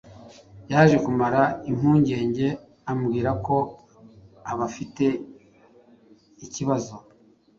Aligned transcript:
Yaje 0.71 0.97
kumara 1.05 1.41
impungenge 1.69 2.47
ambwira 2.91 3.31
ko 3.45 3.57
abafite 4.51 5.05
ikibazo 6.45 6.95